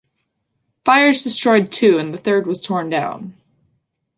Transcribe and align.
Fires 0.83 1.21
destroyed 1.21 1.71
two 1.71 1.99
and 1.99 2.11
the 2.11 2.17
third 2.17 2.47
was 2.47 2.59
torn 2.59 2.89
down. 2.89 3.35